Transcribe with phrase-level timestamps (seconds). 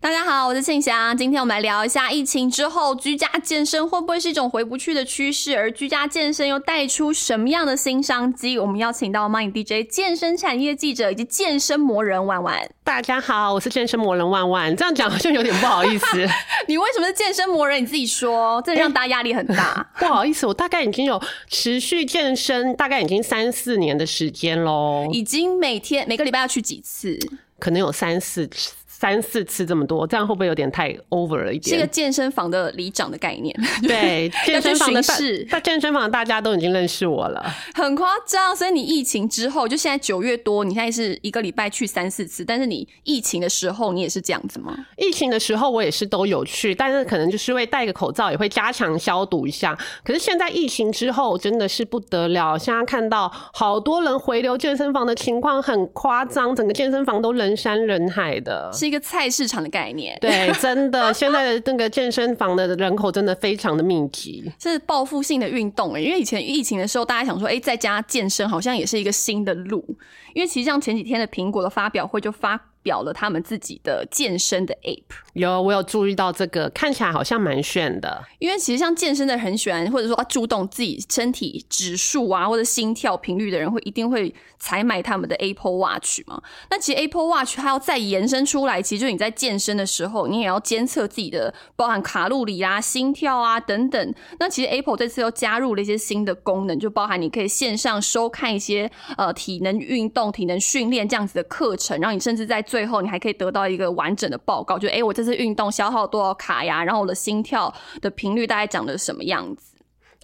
[0.00, 1.16] 大家好，我是庆祥。
[1.16, 8.56] 今天我们来聊一下疫情之后居家健身会不会是一种回不去的趋势，而居家健身又带出什么样的新商机？
[8.56, 12.56] 我们邀请到 Money DJ 健身产业记者以及健身魔人万万。
[12.84, 14.74] 大家好，我是健身魔人万万。
[14.76, 16.28] 这样讲好像有点不好意思。
[16.68, 17.82] 你为什么是健身魔人？
[17.82, 19.84] 你自己说，这让大家压力很大。
[19.98, 25.08] 不好意思，我大概已经有持续健身，大概已经三四年的时间喽。
[25.12, 27.18] 已经每天每个礼拜要去几次？
[27.58, 28.72] 可能有三四次。
[28.98, 31.68] 三四次这么多，这样会不会有点太 over 了一点？
[31.68, 33.54] 是一个健身房的里长的概念。
[33.86, 37.40] 对，健身房的是，在健身房大家都已经认识我了，
[37.74, 38.56] 很夸张。
[38.56, 44.76] 所以你疫情之后，就现在九月多，你现在是一个礼拜去三四次，但是你疫情的时候，你也是这样子吗？
[44.96, 49.78] 疫情的时候我也是都有去，但是可能就是会戴个口罩，也会加强消毒一下。
[50.02, 59.68] 可是现在疫情之后真的是不得了，现在看到好多人回流健身房的情况很夸张，整个健身房都人山人海的，是一个菜市场的。
[59.68, 69.84] 概念对， 真的，现在的那个健身房的人口真的非常的密集，是报复性的运动哎，因为以前疫情的时候，大家想说，哎，在家健身好像也是一个新的路，
[70.32, 72.58] 因为其实像前几天的苹果的发表会就发。
[72.82, 75.02] 表了他们自己的健身的 app，
[75.34, 78.24] 有我有注意到这个，看起来好像蛮炫的。
[78.38, 86.42] 因为其实像健身的很喜欢，或者说注重自己身体指数啊，或者心跳频率的人，会一定会采买他们的 Apple Watch 嘛。
[86.70, 94.14] 那其实 Apple Watch 它要再延伸出来，其实就你在健身的时候，你也要监测自己的包含卡路里啊、心跳啊等等。
[94.38, 106.84] 那其实 Apple 这次又加入了一些新的功能，就包含你可以线上收看一些呃体能运动、体能训练这样子的课程，然后你甚至在最后你还可以得到一个完整的报告，就哎，我这次运动消耗多少卡呀？
[106.84, 109.74] 然后我的心跳的频率大概长得什么样子？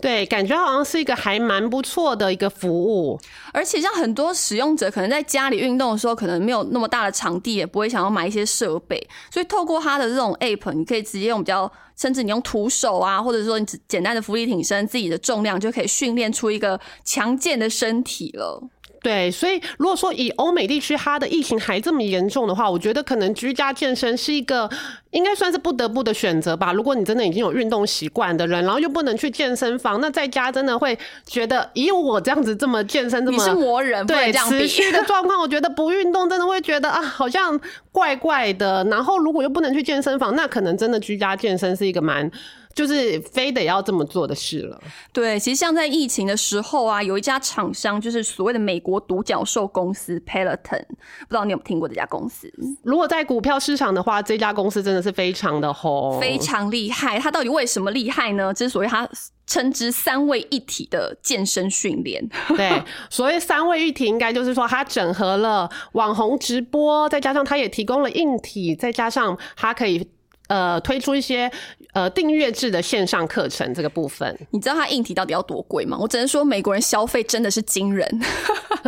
[0.03, 3.19] 对，感觉好像是一个还蛮不错的一个服务。
[3.53, 18.61] 而且像很多使用者可能在家里运动的时候，可能没有那么大的场地，也不会想要买一些设备，所以透过它的这种 app，你可以直接用比较，甚至你用徒手啊，或者说你简单的浮力挺身，自己的重量就可以训练出一个强健的身体了。
[19.05, 24.69] 对，所以如果说以欧美地区它的疫情还这么严重的话，我觉得可能居家健身是一个
[25.11, 26.73] 应该算是不得不的选择吧。
[26.73, 37.61] 如果你真的已经有运动习惯的人，然后又不能去健身房，那在家真的会觉得，以我这样子这么健身这么你是魔人，对持续的状况，我觉得不运动真的会觉得啊，好像
[37.93, 38.83] 怪怪的。
[38.85, 42.31] 然后如果又不能去健身房，那可能真的居家健身是一个蛮。
[42.75, 44.81] 就是非得要这么做的事了。
[45.13, 52.53] 对，其实像在疫情的时候啊，有一家厂商就是所谓的美国独角兽公司 Peloton，不知道你有没有听过这家公司？
[52.83, 57.19] 如果在股票市场的话，这家公司真的是非常的红，非常厉害。
[57.19, 58.53] 它到底为什么厉害呢？
[58.53, 59.09] 之所以它
[59.47, 62.29] 称之三位一体的健身训练。
[62.57, 70.09] 对，所谓三位一体，应该就是说它整合了网红直播，再加上它也提供了硬体，再加上它可以。
[70.47, 71.51] 呃，推出一些
[71.95, 75.97] 呃订阅制的线上课程这个部分，你知道它硬体到底要多贵吗？
[75.99, 78.07] 我只能说美国人消费真的是惊人。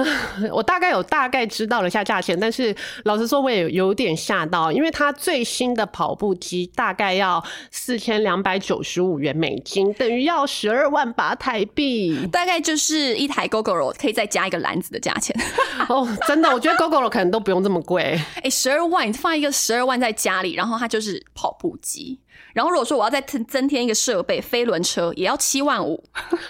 [0.53, 2.75] 我大概有大概知道了一下价钱，但是
[3.05, 15.35] 老实说我也有点吓到，因为它最新的跑步机大概要四千两百九十五元美金，等于要十二万八台币，大概就是一台 GoGo 可以再加一个篮子的价钱。
[15.89, 18.21] 哦，真的，我觉得 GoGo 可能都不用这么贵。
[18.43, 21.47] 哎，十二万，你放一个十二万在家里，然后它就是跑。
[21.47, 22.19] 跑步机，
[22.55, 26.03] 然后如果说我要再增增添一个设备，飞轮车也要七万五，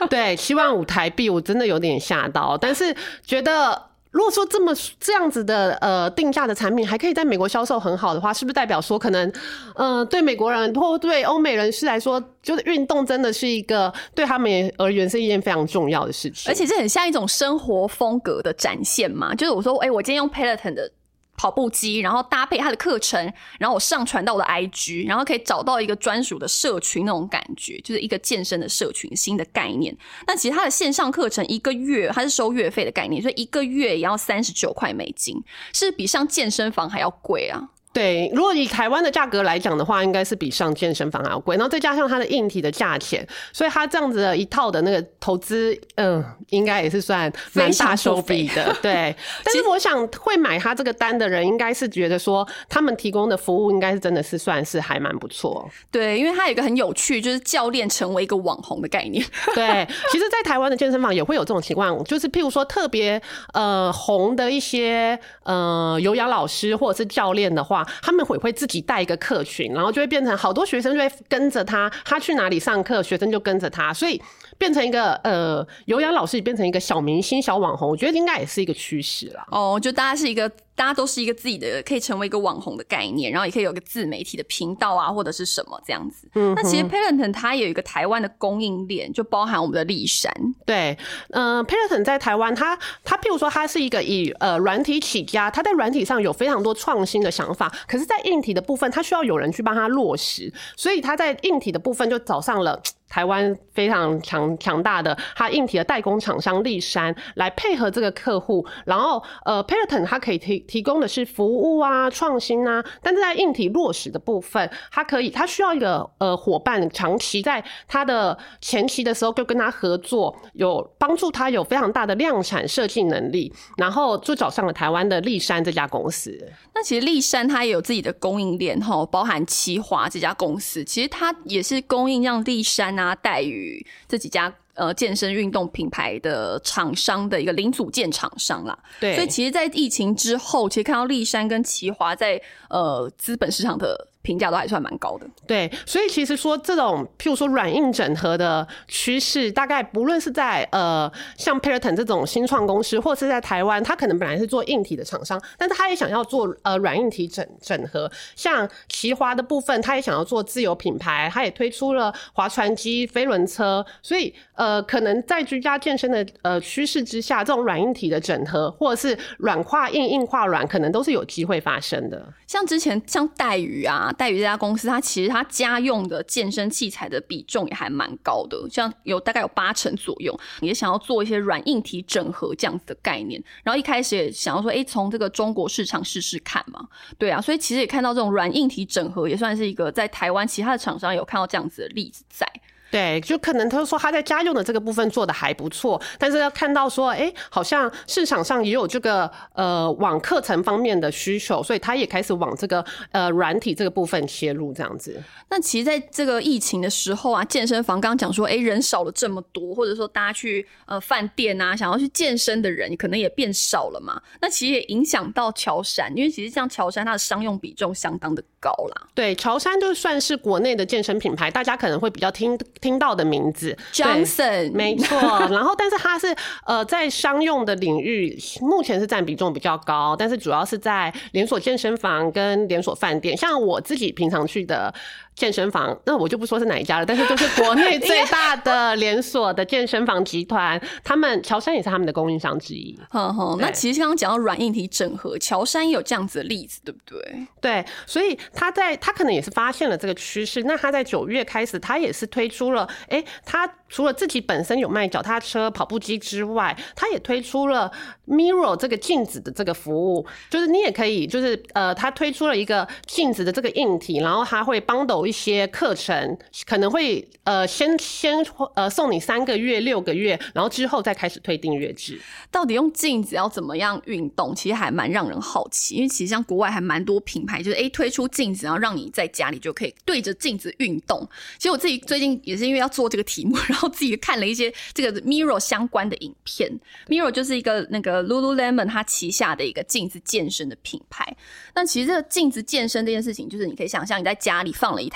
[0.09, 2.57] 对，七万五台币，我真的有点吓到。
[2.57, 3.83] 但是觉觉得，
[4.13, 9.31] 如果说这么这样子的呃定价的产品还可以在美国销售很好的话，是不是代表说可能
[9.75, 19.35] 呃对美国人或对欧美人士来说，就是运动真的是一个对他们而言是一件非常重要的事情，而且这很像一种生活风格的展现嘛？
[19.35, 20.91] 就是我说，哎，我今天用 Peloton 的。
[21.37, 29.97] 跑步机，然后搭配他的课程，然后我上传到我的 IG，然后可以找到一个专属的社群那种感觉，就是一个健身的社群新的概念。
[30.27, 35.43] 那其实他的线上课程一个月它是收月费的概念，所以一个月也要三十九块美金，
[35.73, 37.71] 是比上健身房还要贵啊。
[37.97, 48.77] 对，如果以台湾的价格来讲的话，应该是比上健身房还要贵，然后再加上它的硬体的价钱，所以它这样子的一套的那个投资，嗯，应该也是算蛮大手笔的。
[48.83, 55.67] 对，但是我想会买他这个单的人，应该是觉得说他们提供的服务应该是真的是算是还蛮不错。
[55.91, 59.25] 对，因为它有一个很有趣，就是教练成为一个网红的概念。
[59.57, 63.19] 对，其实，在台湾的健身房也会有这种情况，就是譬如说特别
[63.55, 67.86] 呃红的一些呃有氧老师或者是教练的话。
[68.03, 74.21] 他们会会自己带一个客群，然后就会变成好多学生就会跟着他，他去哪里上课，学生就跟着他，所以
[74.59, 79.47] 变成一个呃有氧老师，变成一个小明星、小网红，我觉得应该也是一个趋势了。
[79.51, 80.51] 哦，就大家是一个。
[80.77, 86.29] 大家都是一个自己的，可以成为一个网红的概念，然后也可以有个自媒体的频道啊，或者是什么这样子。
[86.35, 90.31] 嗯，那其实 Peloton 它有一个台湾的供应链，就包含我们的立山。
[90.67, 90.97] 对，
[91.31, 102.83] 嗯，Peloton 在台湾，它它譬如说，它是一个以呃软体起家，它在软体上有非常多创新的想法，可是，在硬体的部分，它需要有人去帮它落实，所以它在硬体的部分就找上了。
[103.09, 126.37] 台湾非常强强大的，它硬体的代工厂商立山来配合这个客户，然后呃，Peloton 它可以提提供的是服务啊、创新啊，但是在硬体落实的部分，它可以它需要一个呃伙伴，长期在它的前期的时候就跟他合作，有帮助他有非常大的量产设计能力，然后就找上了台湾的立山这家公司。
[126.75, 132.96] 那其实立山它也有自己的供应链哈，包含奇华这家公司，其实它也是供应让立山。
[132.99, 144.09] 啊，待遇这几家呃健身运动品牌的厂商的一个零组件厂商啦，对，所以其实，在疫情之后，其实看到立山跟奇华在呃资本市场的。
[144.27, 158.11] 评价都还算蛮高的，对，所以其实说这种譬如说软硬整合的趋势，大概不论是在呃像 p e r t o n 这种新创公司，或是在台湾，他可能本来是做硬体的厂商，但是他也想要做呃软硬体整整合。
[158.35, 172.27] 像奇华的部分，他也想要做自有品牌，他也推出了划船机、飞轮车，所以呃可能在居家健身的呃趋势之下，这种软硬体的整合，或者是软化硬、硬化软，可能都是有机会发生的。
[172.49, 174.13] 像之前像带鱼啊。
[174.17, 183.43] 代于这家公司，它其实它家用的健身器材的比重也还蛮高的，像有大概有八成左右，也想要做一些软硬体整合这样子的概念。
[183.63, 186.89] 然后一开始也想要说，哎，从这个中国市场试试看嘛。
[187.19, 192.51] 对啊，所以其实也看到这种软硬体整合，也算是一个在台湾其他的厂商有看到这样子的例子在。
[192.91, 205.21] 对，就可能他说他在家用的这个部分做的还不错，但是要看到说，哎，好像市场上也有这个呃网课程方面的需求，所以他也开始往这个呃软体这个部分切入这样子。
[205.49, 214.21] 那其实在这个疫情的时候啊，健身房刚刚讲说，哎，人少了这么多，或者说大家去呃饭店啊，想要去健身的人可能也变少了嘛。
[214.41, 219.07] 那其实也影响到乔山，因为其实像乔山它的商用比重相当的高啦。
[219.15, 222.59] 对，潮山就算是国内的健身品牌，大家可能会比较听。
[222.81, 225.17] 听到的名字，Johnson，没错。
[225.51, 226.35] 然后，但是它是
[226.65, 234.93] 呃，在商用的领域，目前是占比重比较高，但是主要是在连锁健身房跟连锁饭店，像我自己平常去的。
[235.37, 242.99] 健身房，那我就不说是哪一家了，但是就是国内最大的连锁的健身房集团，他们乔山也是他们的供应商之一。
[243.61, 247.47] 那其实刚刚讲到软硬体整合，乔山也有这样子的例子，对不对？
[247.61, 257.93] 对，所以他在他可能也是发现了这个趋势，那他在九月开始，他也是推出了，哎，他除了自己本身有卖脚踏车、跑步机之外，他也推出了
[258.27, 265.26] Mirror 这个镜子的这个服务，就是你也可以，就是呃，他推出了一个镜子的这个硬体，然后他会帮抖。
[265.27, 268.45] 一些课程可能会呃先先
[268.75, 272.21] 呃送你三个月六个月，然后之后再开始推订阅制。
[272.51, 274.55] 到底用镜子要怎么样运动？
[274.55, 281.29] 其实还蛮让人好奇，因为其实像国外还蛮多品牌，就是哎推出镜子，然后让你在家里就可以对着镜子运动。
[281.59, 286.71] 其实我自己最近也是因为要做这个题目，然后自己看了一些这个 Mirror 相关的影片。
[287.09, 291.37] Mirror 就是一个那个 Lululemon 它旗下的一个镜子健身的品牌。
[291.75, 295.16] 那其实这个镜子健身这件事情，就是你可以想象你在家里放了一台。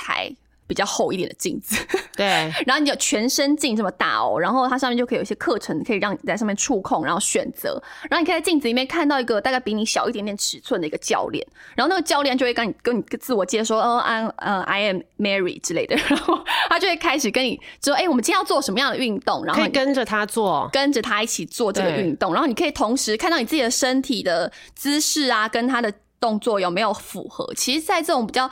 [0.67, 1.77] 比较厚一点的镜子，
[2.17, 2.25] 对，
[2.65, 16.39] 然后你有全身镜这么大哦，然后它上面就可以有一些课程，可以让你在上面触控，然后选择，然后你可以在镜子里面看到一个大概比你小一点点尺寸的一个教练，然后那个教练就会跟你跟你自我介绍，嗯，哦，I'm 呃 I am Mary 之类的， 然后
[16.69, 27.53] 他就会开始跟你说，哎，我们今天要做什么样的运动，然后可以跟着他做，跟着他一起做这个运动，然后你可以同时看到你自己的身体的姿势啊，跟他的动作有没有符合。
[27.57, 28.49] 其实，在这种比较。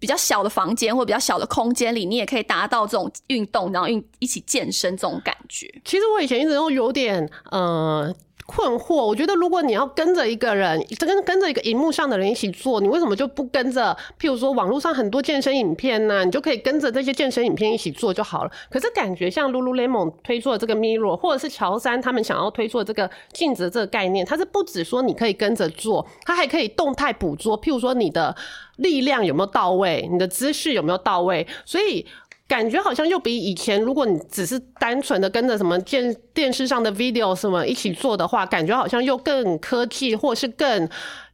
[0.00, 5.72] 比较小的房间或比较小的空间里，你也可以达到这种运动，然后运一起健身这种感觉。
[5.84, 8.12] 其实我以前一直都有点呃。
[8.50, 13.96] 困惑，我觉得如果你要跟着一个人，跟跟着一个荧幕上的人一起做，你为什么就不跟着？
[14.18, 18.50] 譬如说网络上很多健身影片呢，你就可以跟着这些健身影片一起做就好了。
[18.68, 28.34] 可是感觉像 Lululemon 推出的这个 Mirror，或者是乔山他们想要推出的这个镜子这个概念，它是不止说你可以跟着做，它还可以动态捕捉，譬如说你的
[28.78, 32.04] 力量有没有到位，你的姿势有没有到位，所以。
[32.50, 40.88] 感觉好像又比以前，如果你只是单纯的跟着什么电电视上的 video 什么一起做的话，感觉好像又更科技，或是更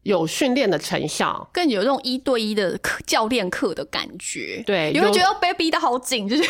[0.07, 4.63] 有训练的成效，更有这种一对一的课教练课的感觉。
[4.65, 6.45] 对，你会觉得被逼得好紧，就是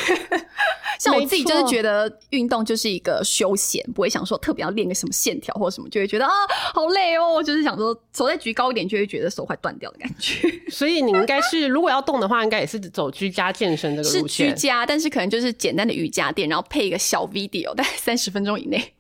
[1.01, 6.33] 像我自己就是觉得运动就是一个休闲，不会想说特别要练个什么线条或什么，就会觉得啊
[6.75, 10.53] 好累哦，就是想说手再举高一点就会觉得手快断掉的感觉。
[10.69, 14.49] 所以你应该是如果要动的话，应该也是走居家健身这个路线。
[14.49, 18.93] 是居家，但是可能就是简单的瑜伽垫，然后配一个小 video，大概三十分钟以内。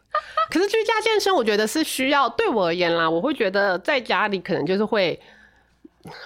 [0.51, 5.21] 可是居家健身，我觉得是需要对我而言啦，我会觉得在家里可能就是会。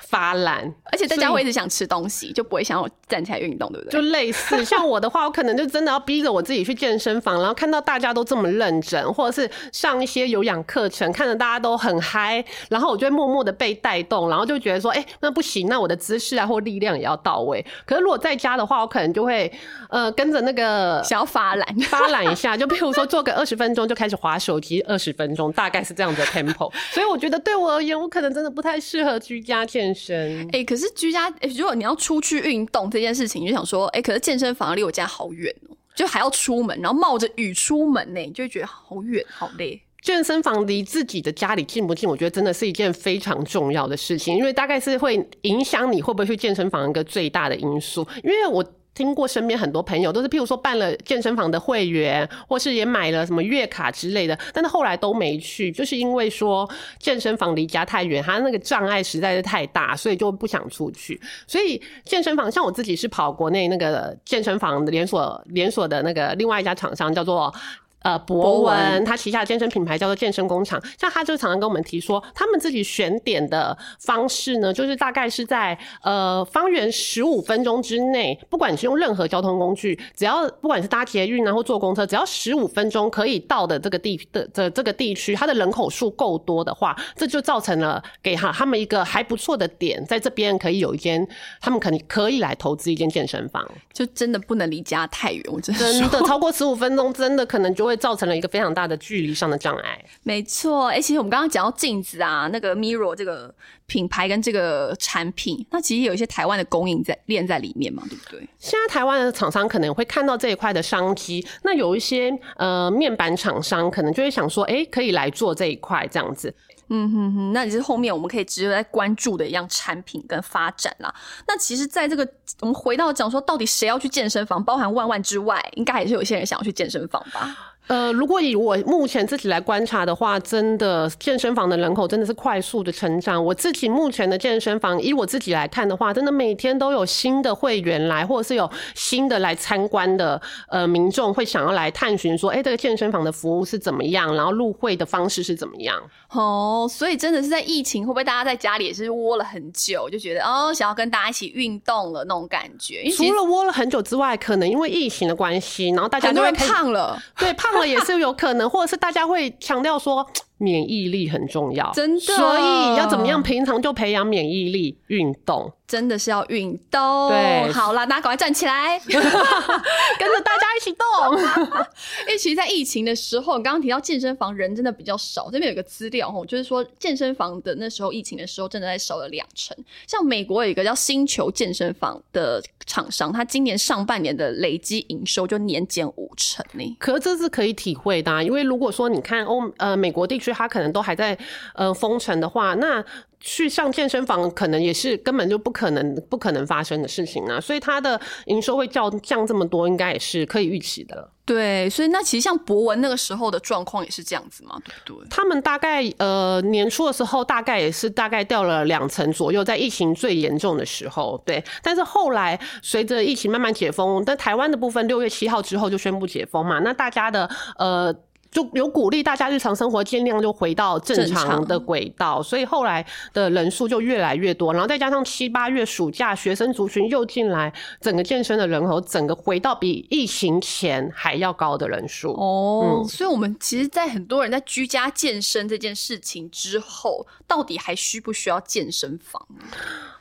[0.03, 3.93] 发懒，而且在家会一直想吃东西，就不会想要站起来运动，对不对？
[3.93, 17.65] 就类似 像我的话，我可能就真的要逼着我自己去健身房，然后看到大家都这么认真，或者是上一些有氧课程，看着大家都很嗨，然后我就会默默的被带动，然后就觉得说，哎，那不行，那我的姿势啊或力量也要到位。
[17.87, 19.51] 可是如果在家的话，我可能就会
[19.89, 26.73] 呃跟着那个想要发懒，发懒一下，就比如说做个二十分钟就开始划手机，二十分钟大概是这样的 tempo。
[26.91, 29.61] 所以我觉得对我而言，我可能真的不太适合居家。
[29.71, 39.81] 健身哎，可是居家，如果你要出去运动这件事情，你就想说，哎，可是健身房离我家好远哦，就还要出门，然后冒着雨出门呢，就会觉得好远好累。
[40.03, 42.09] 健身房离自己的家里近不近？
[42.09, 48.07] 我觉得真的是一件非常重要的事情，因为大概是会影响你会不会去健身房一个最大的因素。
[48.25, 48.65] 因为我。
[48.95, 56.69] 听过身边很多朋友都是，譬如说办了健身房的会员，或是也买了什么月卡之类的，但是后来都没去，就是因为说
[56.99, 61.21] 健身房离家太远，他那个障碍实在是太大，所以就不想出去。
[61.47, 67.55] 所以健身房像我自己是跑国内那个健身房的连锁连锁的那个另外一家厂商叫做。
[68.03, 91.29] 呃，博文他旗下的健身品牌叫做健身工厂，像他就常常跟我们提说，他们自己选点的方式呢，就是大概是在呃方圆十五分钟之内，不管你是用任何交通工具，只要不管是搭捷运然后坐公车，只要十五分钟可以到的这个地的的这个地区，它的人口数够多的话，这就造成了给哈他们一个还不错的点，在这边可以有一间，
[91.61, 97.90] 他们肯定可以来投资一间健身房，就真的不能离家太远，我真的真的超过十五分钟，真的可能就会。
[97.91, 100.03] 会造成了一个非常大的距离上的障碍。
[100.23, 103.55] 没错，哎，其实我们刚刚讲到镜子啊，那个 Mirror 这个
[103.87, 108.49] 品牌跟这个产品，那其实有一些台湾的供应在链在里面嘛，对不对？
[108.59, 116.55] 现在台湾的厂商可能会看到这一块的商机，那有一些呃面板厂商可能就会想说，哎，可以来做这一块这样子。
[116.93, 121.15] 嗯哼哼，那也是后面我们可以值得在关注的一样产品跟发展啦。
[121.47, 122.29] 那其实，在这个
[122.59, 124.63] 我们回到讲说，到底谁要去健身房？
[124.65, 127.70] 包含万万之外，应该还是有些人想要去健身房吧。
[127.89, 133.45] 呃，如果以我目前自己来观察的话，真的健身房的人口真的是快速的成长。
[133.45, 146.01] 我自己目前的健身房，以我自己来看的话，真的每天都有新的会员来，或者是有新的来参观的呃民众会想要来探寻说，哎，这个健身房的服务是怎么样，然后入会的方式是怎么样。
[146.29, 153.11] 哦，所以真的是在疫情，会不会大家在家里也是窝了很久，就觉得哦，想要跟大家一起运动了那种感觉？
[153.11, 157.80] 除了窝了很久之外，可能因为疫情的关系，然后大家都会胖了，对胖。
[157.85, 160.27] 也是有可能，或者是大家会强调说
[160.61, 163.43] 免疫力很重要，真的，所以要怎么样？
[163.43, 165.73] 平常就培养免疫力，运动。
[165.89, 171.37] 真的是要运动，对，好了，大家赶快站起来， 跟着大家一起动。
[172.23, 175.51] 因为其实，在疫情的时候，你刚刚提到健身房人真的比较少。
[175.51, 179.77] 这边有个资料哦，就是说健身房的那时候疫情的时候，真的在少了两成。
[180.07, 186.97] 像美国有一个叫星球健身房的厂商，他今年上半年的累积营收就年减五成呢。
[187.01, 191.37] 可是这是可以体会的，因为如果说你看欧呃美国地区，它可能都还在
[191.75, 193.05] 呃封城的话，那。
[193.43, 201.27] 去上健身房可能也是根本就不可能、不可能发生的事情啊，所以它的营收会降降这么多，应该也是可以预期的。
[201.47, 205.29] 对，所以那其实像博文那个时候的状况也是这样子嘛，对不对？
[205.31, 211.65] 他们大概呃年初的时候，大概也是大概掉了两成左右，在疫情最严重的时候，对。
[211.83, 218.15] 但是后来随着疫情慢慢解封，但台湾的部分六月七号之后就宣布解封嘛，那大家的呃。
[218.51, 232.33] 就有鼓励大家日常生活尽量就回到正常的轨道，所以后来的人数就越来越多，然后再加上七八月暑假学生族群又进来，整个健身的人口整个回到比疫情前还要高的人数。
[232.33, 239.47] 哦，所以我们其实，在很多人在居家健身这件事情之后，到底还需不需要健身房？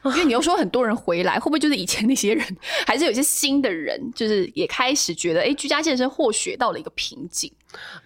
[0.06, 2.46] 因为你又说很多人回来，会不会就是以前那些人，
[2.86, 7.52] 还是有些新的人，就是也开始觉得，哎，居家健身或许到了一个瓶颈。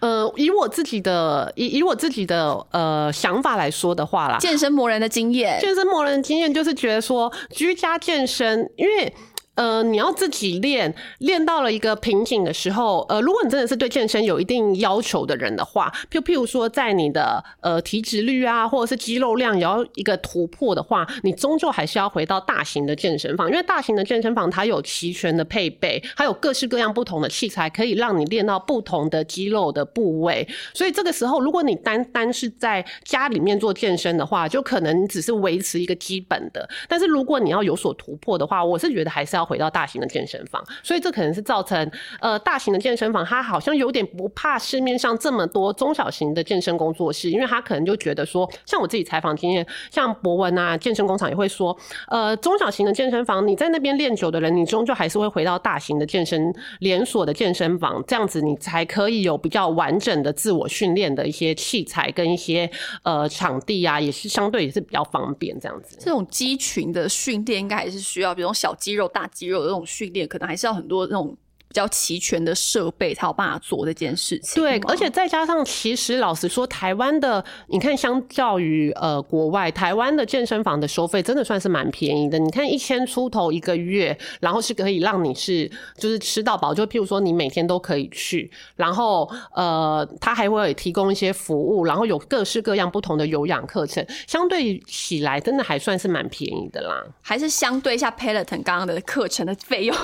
[0.00, 9.12] 呃，以我自己的以以我自己的呃想法来说的话啦，健身磨人的经验，健身磨人的经验就是觉得说，居家健身，因为
[9.54, 30.44] 呃，你要自己练，练到了一个瓶颈的时候，呃，如果你真的是对健身有一定要求的人的话，就譬如说，在你的呃体脂率啊，或者是肌肉量也要一个突破的话，你终究还是要回到大型的健身房，因为大型的健身房它有齐全的配备，还有各式各样不同的器材，可以让你练到不同的肌肉的部位。
[30.72, 36.68] 所以这个时候，如果你单单是在家里面做健身的话，就可能只是维持一个基本的。
[36.88, 39.43] 但是如果你要有所突破的话，我是觉得还是要。
[39.44, 51.76] 回到大型的健身房，所以这可能是造成呃大型的健身房，它好像有点不怕市面上这么多中小型的健身工作室，因为他可能就觉得说，像我自己采访经验，像博文啊健身工厂也会说，
[52.08, 62.70] 呃中小型的健身房，你在那边练久的人，你终究还是会回到大型的健身连锁的健身房，这样子你才可以有比较完整的自我训练的一些器材跟一些
[63.02, 65.96] 呃场地啊，也是相对也是比较方便这样子。
[66.00, 69.28] 这种肌群的训练应该还是需要，比如小肌肉大。
[69.34, 71.36] 肌肉的那种训练，可能还是要很多那种。
[71.74, 74.62] 比较齐全的设备才有办法做这件事情。
[74.62, 82.38] 对，而且再加上，其实老实说，台湾的你看，相较于呃国外，台湾的健身房的收费真的算是蛮便宜的。
[82.38, 97.04] 你看一千出头一个月，然后是可以让你是就是吃到饱，就譬如说你每天都可以去，然后呃，他还会提供一些服务，然后有各式各样不同的有氧课程，相对起来真的还算是蛮便宜的啦。
[97.20, 99.96] 还是相对一下 Peloton 刚刚的课程的费用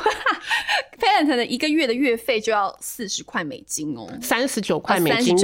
[0.99, 1.60] ，Peloton 的一。
[1.61, 5.37] 一个月的月费就要四十块美金哦，三十九块美金，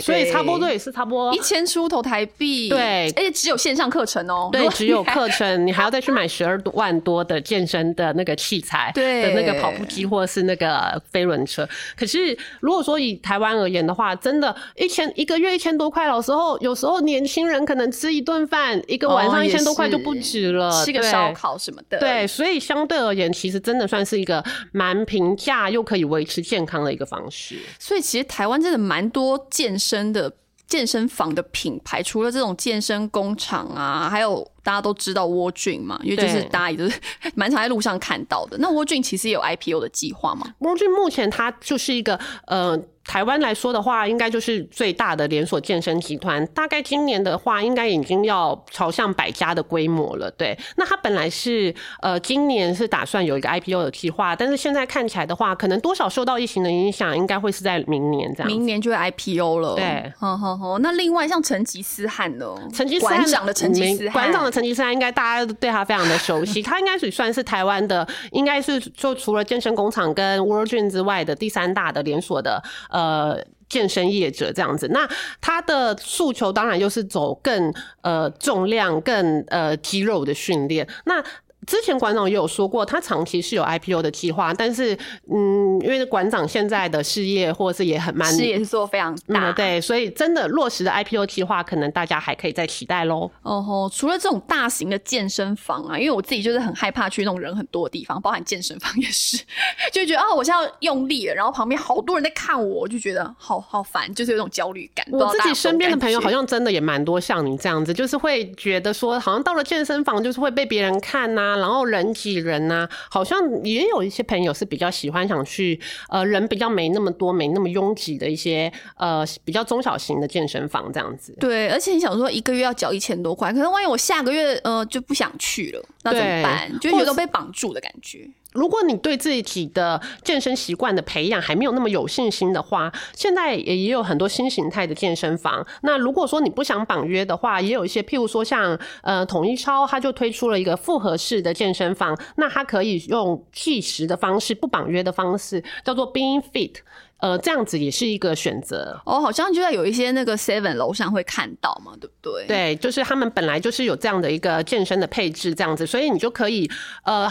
[0.00, 2.68] 所以差不多也是差不多一千出头台币。
[2.68, 11.68] 对，而且只有线上课程哦，对，只有课程， 你还要再去买十二万多的健身的那个器材，对的那个跑步机或者是那个飞轮车。
[11.96, 21.98] 可是如果说以台湾而言的话，真的，一千一个月一千多块，有时候有时候年轻人可能吃一顿饭，一个晚上一千多块就不止了，吃个烧烤什么的。
[21.98, 24.40] 对，所以相对而言，其实真的算是一个
[24.70, 25.63] 蛮平价。
[25.70, 30.32] 又可以维持健康的一个方式，所以其实台湾真的蛮多健身的
[30.66, 36.98] 健身房的品牌，除了这种健身工厂啊，还有大家都知道沃俊嘛，因为就是大家也都是
[37.34, 38.56] 蛮常在路上看到的。
[38.58, 40.54] 那沃俊其实有 IPO 的计划嘛？
[40.60, 42.80] 沃俊目前它就是一个呃。
[43.06, 46.44] 台湾来说的话，应该就是最大的连锁健身集团。
[46.48, 50.30] 大概今年的话，应该已经要朝向百家的规模了。
[50.32, 58.46] 对，那它本来是呃，今年是打算有一个 IPO 的计划，但是现在看起来的话，可能多少受到疫情的影响，应该会是在明年这样。
[58.46, 59.76] 明年就会 IPO 了。
[59.76, 60.78] 对，好好好。
[60.78, 62.46] 那另外像成吉思汗呢？
[62.72, 66.62] 成吉思汗馆长的成吉思汗，馆长的成吉思汗，应该大家都对他非常的熟悉。
[66.64, 72.62] 他应该是算是台湾的，应该是就除了健身工厂跟 World Gym 之外的第三大的连锁的
[72.94, 73.44] 呃。
[73.66, 75.08] 健身业者这样子，那
[75.40, 80.86] 他的诉求当然就是走更呃重量、更呃肌肉的训练。
[81.06, 81.24] 那
[81.66, 84.96] 之前馆长也有说过，他长期是有 IPO 的计划，但是
[85.30, 93.30] 嗯，因为馆长现在的事业或者是也很蛮事业是做非常大，对，所以真的落实的 IPO 计划，可能大家还可以再期待喽。
[93.42, 99.36] 哦吼，除了这种大型的健身房啊，因为我自己就是很害怕去那种人很多的地方，包含健身房也是，
[99.92, 105.06] 就觉得啊，我现在要用力了，然后旁边好多人在看我，我就觉得好好烦，就是有种焦虑感。
[105.10, 111.53] 我自己身边的朋友好像真的也蛮多像你这样子，就是会觉得说，好像到了健身房就是会被别人看呐。
[111.56, 121.36] 然后人挤人呐，好像也有一些朋友是比较喜欢想去，呃，人比较没那么多、没那么拥挤的一些，呃，比较中小型的健身房这样子。
[121.40, 126.78] 对，而且你想说一个月要缴一千多块，可是万一我下个月呃就不想去了，那怎么办？
[126.80, 128.28] 就有种被绑住的感觉。
[128.54, 135.66] 如果你对自己的健身习惯的培养还没有那么有信心的话，现在也也有很多新形态的健身房。
[135.82, 146.76] 那如果说你不想绑约的话，也有一些，譬如说像呃统一超，它就推出了一个复合式的健身房，那它可以用计时的方式，不绑约的方式，叫做 Being Fit，
[147.18, 149.00] 呃，这样子也是一个选择。
[149.04, 152.46] 哦，好像就在有一些那个 Seven 楼上会看到嘛，对不对？
[152.46, 156.70] 对，就是他们本来就是有这样的一个健身的配置，这样子，所以你就可以
[157.02, 157.28] 呃。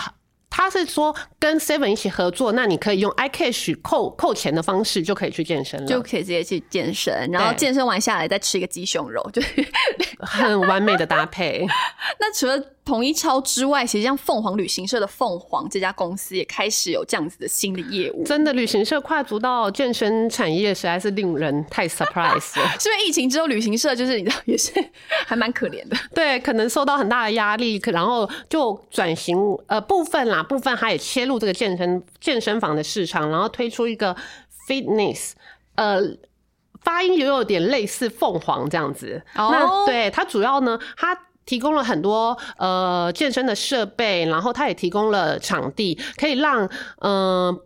[0.55, 9.41] 他是说跟 Seven 一起合作，那你可以用 iCash 扣扣钱的方式就可以去健身了，就可以直接去健身，然后健身完下来再吃一个鸡胸肉，就
[10.25, 11.65] 很完美的搭配。
[12.19, 18.23] 那除了统一超之外，其实像凤凰旅行社的凤凰这家公司也开始有这样子的新的业务。
[18.25, 22.67] 真的，旅行社跨足到健身产业，实在是令人太 surprise 了。
[22.79, 24.71] 是因为疫情之后，旅行社就是你知道，也是
[25.25, 25.95] 还蛮可怜的。
[26.13, 34.15] 对，可能受到很大的压力，然后就转型呃部分啦，部分他也切入这个健身健身房的市场，然后推出一个
[34.67, 35.31] fitness，
[35.75, 36.01] 呃，
[36.83, 39.21] 发音也有点类似凤凰这样子。
[39.35, 41.17] 哦，那对它主要呢，它。
[41.45, 46.69] 提供了很多呃健身的设备，然后它也提供了场地，可以让
[46.99, 47.59] 嗯。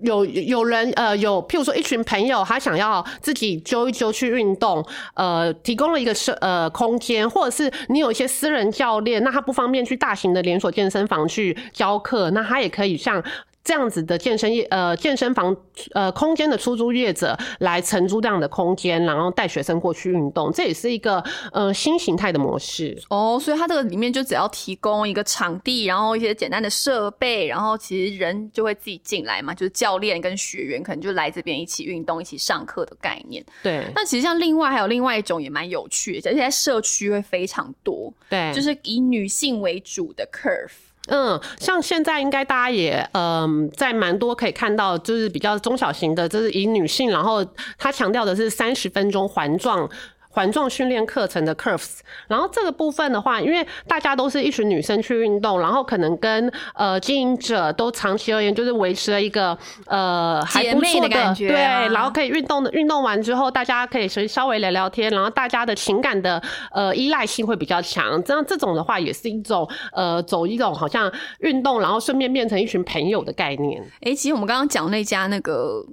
[0.00, 4.84] 有有人呃有，譬如说一群朋友，他想要自己揪一揪去运动，
[5.14, 13.22] 呃，提供了一个设呃空间，或者是你有一些私人教练，那他不方便去大型的连锁健身房去教课，那他也可以像。
[13.64, 15.56] 这样子的健身业呃健身房
[15.92, 21.22] 呃空间的出租业者来承租这样的空间，然后带学生过去运动，这也是一个
[21.52, 23.38] 呃新形态的模式哦。
[23.40, 33.44] 所以它这个里面就只要提供一个场地，然后一些简单的设备，然后其实人就会自己进来嘛，就是教练跟学员可能就来这边一起运动、一起上课的概念。
[33.62, 33.84] 对。
[33.94, 38.12] 那其实像另外还有另外一种也蛮有趣的，而且在社区会非常多。
[38.28, 38.52] 对。
[38.52, 40.91] 就是以女性为主的 curve。
[41.08, 47.44] 嗯，像现在应该大家也嗯，在蛮多可以看到，就是比较中小型的，就是以女性，然后
[47.76, 49.88] 他强调的是三十分钟环状。
[50.32, 61.58] 环状训练课程的 curves，然后这个部分的话，因为大家都是一群女生去运动，然后可能跟呃经营者都长期而言就是维持了一个呃还不错的感觉，对，
[61.92, 66.42] 然后可以运动的运动完之后，大家可以稍稍微聊聊天，然后大家的情感的
[66.72, 73.82] 呃依赖性会比较强，这样这种的话也是一种呃走一种好像运动，然后顺便变成一群朋友的概念。
[74.00, 75.84] 哎，其实我们刚刚讲那家那个。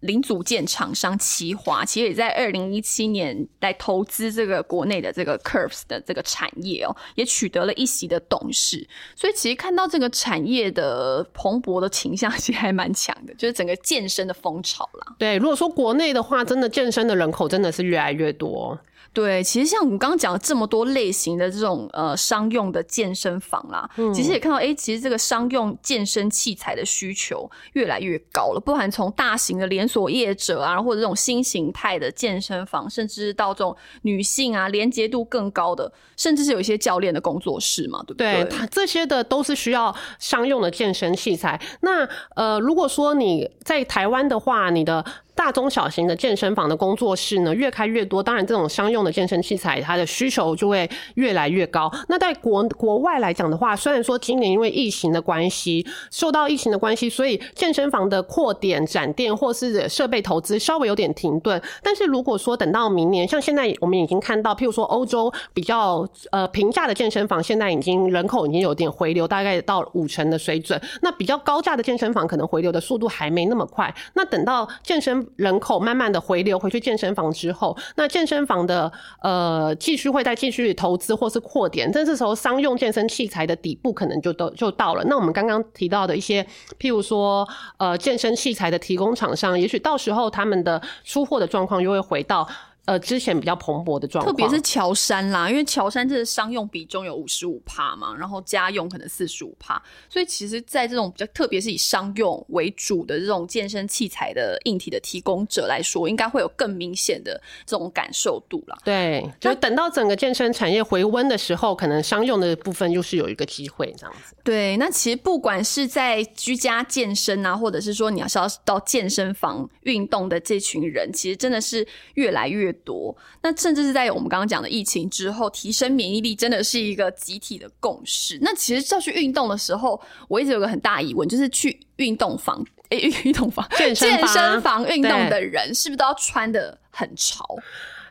[0.00, 8.86] 零组件厂商奇华，其实也在二零一七年来投资这个国内的这个 Curves 的这个产业哦，也取得了一席的董事。
[9.14, 15.14] 所以其实看到这个产业的蓬勃的倾向，其实还蛮强的， 就是整个健身的风潮啦。
[15.18, 18.78] 对，如果说国内的话，真的健身的人口真的是越来越多。
[19.16, 38.44] 对，其实像我们刚刚讲了这么多类型的这种呃商用的健身房啦，其实也看到，哎，其实这个商用健身器材的需求越来越高了，不含从大型的连锁业者啊，或者这种新形态的健身房，甚至到这种女性啊，连接度更高的，甚至是有一些教练的工作室嘛，对不对？
[38.44, 41.58] 对，这些的都是需要商用的健身器材。
[41.80, 45.02] 那呃，如果说你在台湾的话，你的
[45.36, 48.22] 大中小型的健身房的工作室呢，越开越多。
[48.22, 51.92] 当然，这种商用的健身器材，它的需求就会越来越高。
[52.08, 61.60] 那在国国外来讲的话，虽然说今年因为疫情的关系，受到疫情的关系，所以健身房的扩点、展店或是设备投资稍微有点停顿。
[61.82, 70.80] 但是如果说等到明年，像现在我们已经看到，譬如说欧洲比较呃平价的健身房，现在已经人口已经有点回流，大概到五成的水准。
[71.02, 73.94] 那比较高价的健身房，可能回流的速度还没那么快。
[74.14, 78.90] 那等到健身人口慢慢的回流回去健身房之后，那健身房的
[79.22, 85.04] 呃继续会在继续投资或是扩点，但这时候商用健身器材的底部可能就都就到了。
[85.04, 86.42] 那我们刚刚提到的一些，
[86.78, 87.46] 譬如说
[87.78, 92.46] 呃健身器材的提供厂商，也许到时候他们的出货的状况又会回到。
[92.86, 108.78] 呃，之前比较蓬勃的状况，特别是乔山啦，因为乔山这个商用比重有五十五帕嘛，然后家用可能四十五帕，所以其实，在这种比较特别是以商用为主的这种健身器材的硬体的提供者来说，应该会有更明显的这种感受度了。
[108.84, 114.36] 对，就等到整个健身产业回温的时候，可能商用的部分又是有一个机会这样子。
[114.44, 122.75] 对，那其实不管是在居家健身啊，或者是说你要是要到健身房运动的这群人，其实真的是越来越。
[122.84, 128.38] 多，那甚至是在我们刚刚讲的疫情之后，提升免疫力真的是一个集体的共识。
[128.42, 134.18] 那其实要去运动的时候，我一直有个很大疑问，就是去运动房，诶，运动房、健身
[134.62, 137.56] 房运动的人，是不是都要穿的很潮？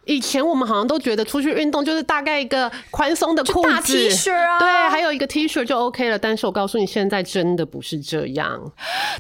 [0.06, 6.18] 以前我们好像都觉得出去运动就是大概一个宽松的裤子、T 恤啊，对，还有一个 T 恤就 OK 了。
[6.18, 8.60] 但是我告诉你，现在真的不是这样，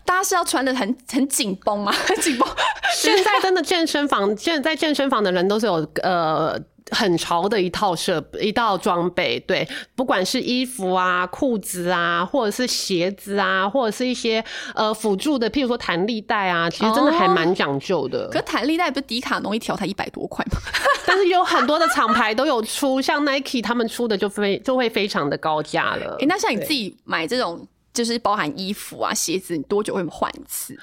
[0.05, 1.91] 大家是要穿的很很紧绷吗？
[1.91, 2.47] 很 紧绷。
[2.95, 6.59] 现在真的健身房，现在在健身房的人都是有呃。
[6.91, 14.43] 很潮的一套设一套装备，对，不管是衣服啊、裤子啊，或者是鞋子啊，或者是一些
[14.75, 18.29] 呃辅助的，譬如说弹力带啊，其实真的还蛮讲究的。
[18.29, 20.59] 可弹力带不是迪卡侬一条才一百多块吗？
[21.07, 26.17] 但是有很多的厂牌都有出，像 Nike 他们出的就非就会非常的高价了。
[26.21, 30.77] 哎，那像你自己买这种，就是包含衣服啊、鞋子，你多久会换一次？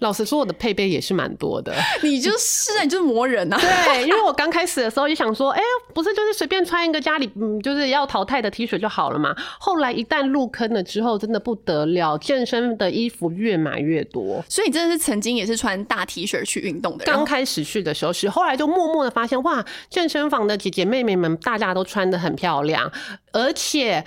[0.00, 1.72] 老实说，我的配备也是蛮多的。
[2.02, 3.58] 你就是啊，你就是磨人啊！
[3.58, 5.60] 对，因为我刚开始的时候就想说，哎，
[5.94, 9.34] 不是就是随便穿一个家里嗯就是要淘汰的 T 恤就好了嘛。
[9.58, 14.44] 后来一旦入坑了之后，真的不得了，健身的衣服越买越多。
[14.48, 17.04] 所以你真的是曾经也是穿大 T 恤去运动的。
[17.04, 22.90] 刚开始去的时候是，后来就默默的发现，哇，健身房的姐姐妹妹们大家都穿的很漂亮，
[23.32, 24.04] 而且。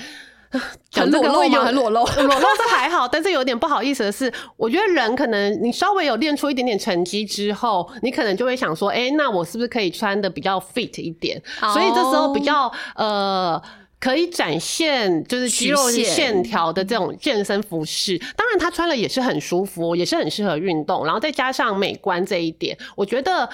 [0.93, 1.65] 很裸露吗？
[1.65, 11.41] 很裸露， 裸露是还好，但是有点不好意思的是，我觉得人可能你稍微有练出一点点成绩之后，你可能就会想说，哎，那我是不是可以穿的比较 fit 一点？
[11.73, 13.61] 所以这时候比较呃。
[13.99, 23.49] 可以展现就是肌肉线条的这种健身服饰，当然他穿了也是很舒服，也是很适合运动，然后再加上美观这一点，我觉得。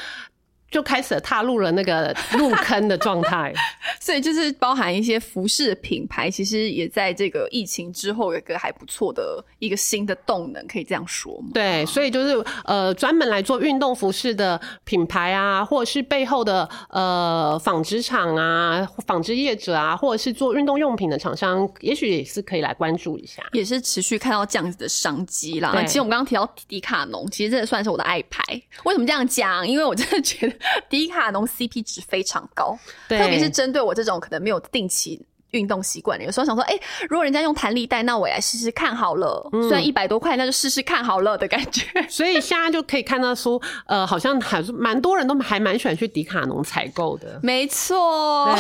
[0.74, 3.54] 就开始踏入了那个入坑的状态，
[4.02, 11.50] 所以就是包含一些服饰品牌，其实也在这个疫情之后有一个还不错的一个新的动能，可以这样说吗？
[11.54, 25.72] 对，所以就是呃，专门来做运动服饰的品牌啊，或者是背后的呃纺织厂啊、纺织业者啊，或者是做运动用品的厂商，也许也是可以来关注一下，也是持续看到这样子的商机啦。
[25.86, 28.42] 其实我们刚刚提到迪卡侬，其实这算是我的爱牌。
[28.86, 29.68] 为什么这样讲？
[29.68, 30.56] 因为我真的觉得。
[30.90, 36.74] 迪卡侬 CP 值非常高，特别是针对我这种可能没有定期运动习惯的，有时候想说，哎，
[37.10, 39.48] 如果人家用弹力带，那我来试试看好了。
[39.52, 41.84] 虽然一百多块，那就试试看好了的感觉。
[42.10, 47.40] 所以现在就可以看到说，呃，好像还是蛮多人都还蛮喜欢去迪卡侬采购的。
[47.44, 48.56] 没错，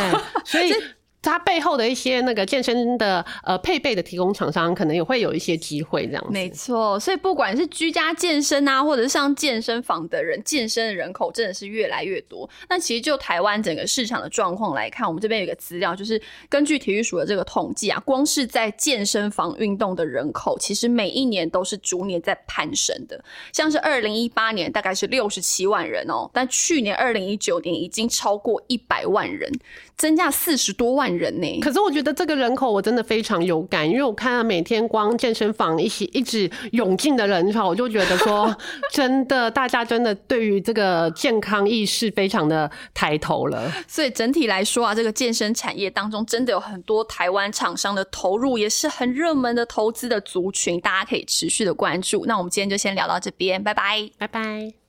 [0.46, 0.74] 所以。
[1.23, 6.29] 它背后的一些那个健身的呃配备的提供厂商，可能也会有一些机会这样子。
[6.31, 12.47] 没错，所以不管是居家健身啊，或者是上健身房的人，健身的人口真的是越来越多。
[12.69, 23.23] 那其实就台湾整个市场的状况来看，我们这边有个资料，就是根据体育署的这个统计啊，光是在健身房运动的人口，其实每一年都是逐年在攀升的。
[23.53, 29.49] 像是二零一八年大概是六十七万人哦，但去年二零一九年已经超过一百万人。
[29.95, 38.56] 增加四十多万人呢，可是我觉得这个人口我真的非常有感，因为我看到每天光健身房一起一直涌进的人潮，我就觉得说，
[38.91, 43.71] 真的大家真的对于这个健康意识非常的抬头了。
[43.88, 52.25] 所以整体来说啊，这个健身产业当中真的有很多台湾厂商的投入，也是很热门的投资的族群，大家可以持续的关注。
[52.25, 54.83] 那我们今天就先聊到这边，拜拜，拜拜。